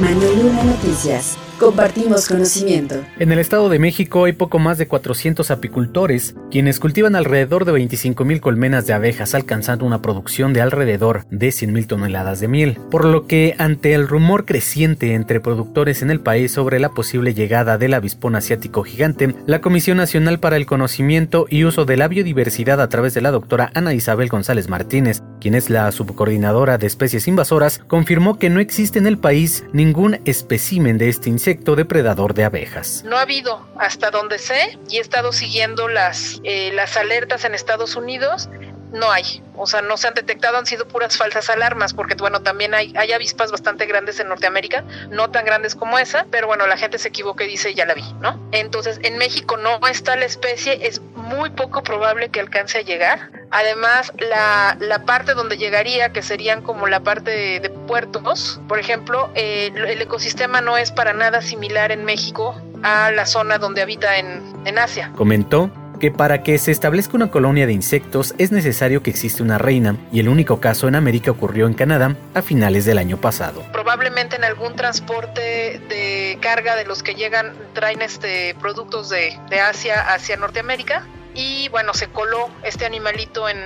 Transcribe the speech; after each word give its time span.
Manuel 0.00 0.42
Luna 0.42 0.64
Noticias. 0.64 1.36
Compartimos 1.58 2.26
conocimiento. 2.26 2.94
En 3.18 3.32
el 3.32 3.38
Estado 3.38 3.68
de 3.68 3.78
México 3.78 4.24
hay 4.24 4.32
poco 4.32 4.58
más 4.58 4.78
de 4.78 4.88
400 4.88 5.50
apicultores, 5.50 6.34
quienes 6.50 6.80
cultivan 6.80 7.14
alrededor 7.14 7.66
de 7.66 7.72
25.000 7.72 8.40
colmenas 8.40 8.86
de 8.86 8.94
abejas, 8.94 9.34
alcanzando 9.34 9.84
una 9.84 10.00
producción 10.00 10.54
de 10.54 10.62
alrededor 10.62 11.26
de 11.28 11.48
100.000 11.48 11.86
toneladas 11.86 12.40
de 12.40 12.48
miel. 12.48 12.78
Por 12.90 13.04
lo 13.04 13.26
que, 13.26 13.56
ante 13.58 13.92
el 13.92 14.08
rumor 14.08 14.46
creciente 14.46 15.12
entre 15.12 15.38
productores 15.38 16.00
en 16.00 16.10
el 16.10 16.20
país 16.20 16.50
sobre 16.50 16.80
la 16.80 16.92
posible 16.92 17.34
llegada 17.34 17.76
del 17.76 17.92
avispón 17.92 18.36
asiático 18.36 18.82
gigante, 18.82 19.34
la 19.44 19.60
Comisión 19.60 19.98
Nacional 19.98 20.40
para 20.40 20.56
el 20.56 20.64
Conocimiento 20.64 21.44
y 21.50 21.64
Uso 21.64 21.84
de 21.84 21.98
la 21.98 22.08
Biodiversidad 22.08 22.80
a 22.80 22.88
través 22.88 23.12
de 23.12 23.20
la 23.20 23.32
doctora 23.32 23.70
Ana 23.74 23.92
Isabel 23.92 24.30
González 24.30 24.70
Martínez, 24.70 25.20
quien 25.40 25.54
es 25.54 25.70
la 25.70 25.90
subcoordinadora 25.90 26.78
de 26.78 26.86
especies 26.86 27.26
invasoras, 27.26 27.80
confirmó 27.86 28.38
que 28.38 28.50
no 28.50 28.60
existe 28.60 28.98
en 28.98 29.06
el 29.06 29.18
país 29.18 29.64
ningún 29.72 30.20
espécimen 30.24 30.98
de 30.98 31.08
este 31.08 31.28
insecto 31.28 31.76
depredador 31.76 32.34
de 32.34 32.44
abejas. 32.44 33.02
No 33.04 33.16
ha 33.16 33.22
habido, 33.22 33.66
hasta 33.78 34.10
donde 34.10 34.38
sé, 34.38 34.78
y 34.88 34.98
he 34.98 35.00
estado 35.00 35.32
siguiendo 35.32 35.88
las, 35.88 36.40
eh, 36.44 36.70
las 36.74 36.96
alertas 36.96 37.44
en 37.44 37.54
Estados 37.54 37.96
Unidos, 37.96 38.48
no 38.92 39.10
hay. 39.10 39.42
O 39.56 39.66
sea, 39.66 39.82
no 39.82 39.96
se 39.96 40.08
han 40.08 40.14
detectado, 40.14 40.58
han 40.58 40.66
sido 40.66 40.88
puras 40.88 41.16
falsas 41.16 41.50
alarmas, 41.50 41.94
porque 41.94 42.14
bueno, 42.14 42.42
también 42.42 42.74
hay, 42.74 42.92
hay 42.96 43.12
avispas 43.12 43.50
bastante 43.50 43.86
grandes 43.86 44.18
en 44.20 44.28
Norteamérica, 44.28 44.84
no 45.10 45.30
tan 45.30 45.44
grandes 45.44 45.74
como 45.74 45.98
esa, 45.98 46.26
pero 46.30 46.46
bueno, 46.46 46.66
la 46.66 46.76
gente 46.76 46.98
se 46.98 47.08
equivoca 47.08 47.44
y 47.44 47.48
dice, 47.48 47.74
ya 47.74 47.86
la 47.86 47.94
vi, 47.94 48.04
¿no? 48.20 48.48
Entonces, 48.52 48.98
en 49.02 49.18
México 49.18 49.56
no 49.56 49.86
está 49.86 50.16
la 50.16 50.24
especie, 50.24 50.86
es 50.86 51.00
muy 51.14 51.50
poco 51.50 51.82
probable 51.82 52.30
que 52.30 52.40
alcance 52.40 52.78
a 52.78 52.82
llegar. 52.82 53.39
Además, 53.50 54.12
la, 54.18 54.76
la 54.80 55.04
parte 55.04 55.34
donde 55.34 55.56
llegaría, 55.56 56.12
que 56.12 56.22
serían 56.22 56.62
como 56.62 56.86
la 56.86 57.00
parte 57.00 57.30
de, 57.60 57.70
puertos, 57.70 58.60
por 58.68 58.78
ejemplo, 58.78 59.30
eh, 59.34 59.72
el 59.74 60.00
ecosistema 60.00 60.60
no 60.60 60.76
es 60.76 60.92
para 60.92 61.12
nada 61.12 61.42
similar 61.42 61.90
en 61.90 62.04
México 62.04 62.60
a 62.82 63.10
la 63.10 63.26
zona 63.26 63.58
donde 63.58 63.82
habita 63.82 64.18
en, 64.18 64.40
en 64.64 64.78
Asia. 64.78 65.10
Comentó 65.16 65.70
que 65.98 66.10
para 66.10 66.42
que 66.42 66.58
se 66.58 66.70
establezca 66.70 67.16
una 67.16 67.30
colonia 67.30 67.66
de 67.66 67.72
insectos 67.72 68.34
es 68.38 68.52
necesario 68.52 69.02
que 69.02 69.10
existe 69.10 69.42
una 69.42 69.58
reina, 69.58 69.96
y 70.10 70.20
el 70.20 70.28
único 70.28 70.60
caso 70.60 70.88
en 70.88 70.94
América 70.94 71.30
ocurrió 71.30 71.66
en 71.66 71.74
Canadá 71.74 72.16
a 72.34 72.42
finales 72.42 72.84
del 72.84 72.98
año 72.98 73.18
pasado. 73.18 73.62
Probablemente 73.72 74.36
en 74.36 74.44
algún 74.44 74.74
transporte 74.76 75.80
de 75.88 76.38
carga 76.40 76.76
de 76.76 76.86
los 76.86 77.02
que 77.02 77.14
llegan, 77.14 77.52
traen 77.74 78.02
este 78.02 78.54
productos 78.60 79.10
de, 79.10 79.38
de 79.50 79.60
Asia 79.60 80.00
hacia 80.14 80.36
Norteamérica, 80.36 81.06
y 81.34 81.68
bueno, 81.68 81.94
se 81.94 82.08
coló 82.08 82.50
este 82.62 82.86
animalito 82.86 83.48
en, 83.48 83.58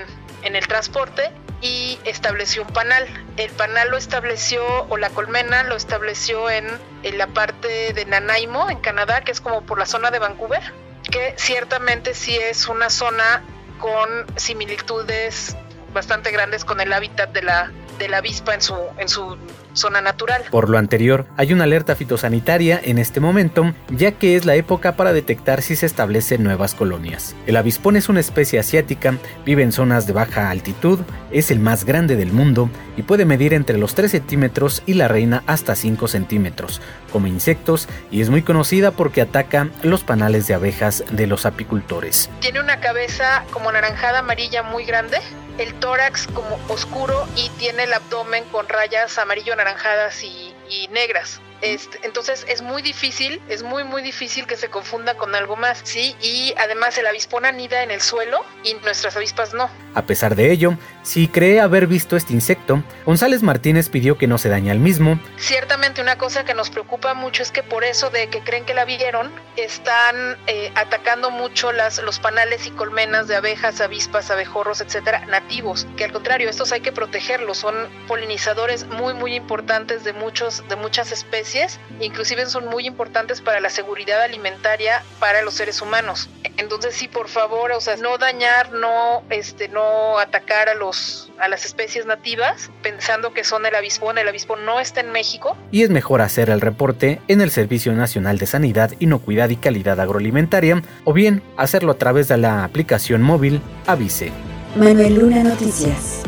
en 0.43 0.57
el 0.57 0.67
transporte 0.67 1.31
y 1.61 1.99
estableció 2.05 2.63
un 2.63 2.69
panal. 2.69 3.07
El 3.37 3.51
panal 3.51 3.91
lo 3.91 3.97
estableció, 3.97 4.65
o 4.89 4.97
la 4.97 5.11
colmena 5.11 5.63
lo 5.63 5.77
estableció 5.77 6.51
en, 6.51 6.67
en, 7.03 7.19
la 7.19 7.29
parte 7.29 7.93
de 7.93 8.05
Nanaimo, 8.05 8.71
en 8.71 8.81
Canadá, 8.81 9.23
que 9.23 9.33
es 9.33 9.41
como 9.41 9.63
por 9.63 9.79
la 9.79 9.87
zona 9.87 10.11
de 10.11 10.19
Vancouver 10.19 10.63
que 11.11 11.35
ciertamente 11.37 12.15
sí 12.15 12.37
es 12.37 12.67
una 12.67 12.91
zona 12.91 13.43
con 13.79 14.09
similitudes 14.37 15.57
bastante 15.93 16.31
grandes 16.31 16.65
con 16.65 16.81
el 16.81 16.93
hábitat 16.93 17.31
de 17.33 17.43
la, 17.43 17.71
de 17.99 18.09
la 18.09 18.19
avispa 18.19 18.55
en 18.55 18.63
su, 18.63 18.77
en 18.99 19.09
su 19.09 19.39
zona 19.75 20.01
natural. 20.01 20.43
Por 20.51 20.71
lo 20.71 20.79
anterior, 20.79 21.27
hay 21.37 21.53
una 21.53 21.65
alerta 21.65 21.95
fitosanitaria 21.95 22.81
en 22.83 22.99
este 22.99 23.21
momento, 23.21 23.75
ya 23.91 24.13
que 24.13 24.37
es 24.37 24.47
la 24.47 24.55
época 24.55 24.97
para 24.97 25.13
detectar 25.13 25.63
si 25.63 25.77
se 25.77 25.87
establecen 25.87 26.43
nuevas 26.43 26.75
colonias. 26.75 27.35
El 27.47 27.57
avispón 27.57 27.97
es 27.97 28.09
una 28.09 28.21
especie 28.21 28.59
asiática, 28.59 29.15
vive 29.45 29.63
en 29.63 29.73
zonas 29.73 30.07
de 30.07 30.13
baja 30.13 30.51
altitud, 30.51 31.01
es 31.31 31.51
el 31.51 31.61
más 31.61 31.85
grande 31.85 32.17
del 32.17 32.33
mundo 32.33 32.71
y 32.97 33.03
puede 33.03 33.25
medir 33.25 33.55
entre 33.55 33.79
los 33.79 33.95
3 33.95 34.11
centímetros 34.11 34.83
y 34.87 34.95
la 34.95 35.09
reina 35.09 35.43
hasta 35.47 35.75
5 35.75 36.09
centímetros. 36.09 36.81
Come 37.13 37.29
insectos 37.29 37.89
y 38.11 38.23
es 38.23 38.31
muy 38.31 38.43
conocida 38.43 38.93
porque 38.93 39.21
ataca 39.21 39.69
los 39.83 40.05
panales 40.05 40.47
de 40.47 40.55
abejas 40.55 41.05
de 41.11 41.27
los 41.27 41.47
apicultores. 41.47 42.31
Tiene 42.41 42.61
una 42.61 42.81
cabeza 42.81 43.45
como 43.51 43.71
anaranjada 43.71 44.21
amarilla 44.21 44.63
muy 44.63 44.85
grande, 44.85 45.19
el 45.59 45.75
tórax 45.75 46.27
como 46.29 46.59
oscuro 46.69 47.27
y 47.37 47.49
tiene 47.51 47.85
el 47.85 47.93
abdomen 47.93 48.45
con 48.51 48.69
rayas 48.69 49.19
amarillo 49.19 49.53
anaranjadas 49.65 50.23
y, 50.23 50.55
y 50.69 50.89
negras. 50.89 51.41
Este, 51.65 51.99
entonces 52.03 52.45
es 52.47 52.61
muy 52.61 52.83
difícil, 52.83 53.41
es 53.49 53.63
muy 53.63 53.85
muy 53.85 54.03
difícil 54.03 54.47
que 54.47 54.57
se 54.57 54.69
confunda 54.69 55.15
con 55.15 55.35
algo 55.35 55.57
más, 55.57 55.81
¿sí? 55.83 56.15
Y 56.21 56.53
además 56.59 56.99
el 56.99 57.07
avispón 57.07 57.47
anida 57.47 57.83
en 57.83 57.91
el 57.91 58.03
suelo 58.03 58.45
y 58.63 58.75
nuestras 58.75 59.17
avispas 59.17 59.55
no. 59.55 59.71
A 59.95 60.03
pesar 60.03 60.35
de 60.35 60.51
ello, 60.51 60.77
si 61.03 61.27
cree 61.27 61.61
haber 61.61 61.87
visto 61.87 62.17
este 62.17 62.35
insecto, 62.35 62.83
González 63.07 63.43
Martínez 63.43 63.89
pidió 63.89 64.19
que 64.19 64.27
no 64.27 64.37
se 64.37 64.51
dañe 64.51 64.71
al 64.71 64.79
mismo. 64.79 65.19
Ciertamente 65.39 66.03
una 66.03 66.19
cosa 66.19 66.45
que 66.45 66.53
nos 66.53 66.69
preocupa 66.69 67.15
mucho 67.15 67.43
es 67.43 67.51
que 67.51 67.63
por 67.63 67.83
eso 67.83 68.11
de 68.11 68.29
que 68.29 68.41
creen 68.41 68.67
que 68.67 68.75
la 68.75 68.85
vieron, 68.85 69.33
están 69.57 70.37
eh, 70.47 70.71
atacando 70.75 71.31
mucho 71.31 71.73
las, 71.73 72.03
los 72.03 72.19
panales 72.19 72.67
y 72.67 72.73
colmenas 72.73 73.27
de 73.27 73.37
abejas, 73.37 73.81
avispas, 73.81 74.31
abejorros, 74.31 74.83
etcétera, 74.83 75.25
nativos, 75.27 75.87
que 75.97 76.05
al 76.05 76.13
contrario, 76.13 76.51
estos 76.51 76.73
hay 76.73 76.81
que 76.81 76.93
protegerlos, 76.93 77.57
son 77.57 77.75
polinizadores 78.07 78.87
muy 78.87 79.15
muy 79.15 79.35
importantes 79.35 80.05
de 80.05 80.13
muchos 80.13 80.63
de 80.69 80.77
muchas 80.77 81.13
especies 81.55 81.81
inclusive 82.01 82.47
son 82.47 82.67
muy 82.67 82.87
importantes 82.87 83.41
para 83.41 83.61
la 83.61 83.71
seguridad 83.71 84.21
alimentaria 84.23 85.03
para 85.21 85.43
los 85.43 85.55
seres 85.55 85.81
humanos. 85.81 86.29
Entonces 86.57 86.95
sí, 86.95 87.09
por 87.09 87.29
favor, 87.29 87.73
o 87.73 87.81
sea, 87.81 87.97
no 87.97 88.19
dañar, 88.19 88.73
no, 88.73 89.23
este, 89.31 89.69
no 89.69 90.19
atacar 90.19 90.69
a 90.69 90.75
los, 90.75 91.31
a 91.39 91.49
las 91.49 91.65
especies 91.65 92.07
nativas, 92.07 92.71
pensando 92.83 93.33
que 93.33 93.45
son 93.45 93.67
el 93.67 93.75
avispón. 93.75 94.19
El 94.19 94.29
avispón 94.29 94.65
no 94.65 94.81
está 94.81 95.01
en 95.01 95.13
México. 95.13 95.57
Y 95.71 95.83
es 95.83 95.91
mejor 95.91 96.21
hacer 96.21 96.51
el 96.51 96.61
reporte 96.61 97.21
en 97.29 97.41
el 97.41 97.51
Servicio 97.51 97.93
Nacional 97.93 98.39
de 98.39 98.47
Sanidad, 98.47 98.93
Inocuidad 98.99 99.49
y 99.51 99.57
Calidad 99.57 100.01
Agroalimentaria, 100.01 100.83
o 101.05 101.13
bien 101.13 101.43
hacerlo 101.57 101.93
a 101.93 101.99
través 101.99 102.29
de 102.29 102.37
la 102.37 102.65
aplicación 102.65 103.23
móvil 103.23 103.61
Avise. 103.87 104.33
Manuel 104.77 105.15
Luna 105.15 105.43
Noticias. 105.43 106.23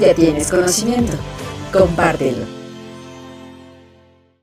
Ya 0.00 0.14
tienes 0.14 0.50
conocimiento. 0.50 1.14
Compártelo. 1.72 2.57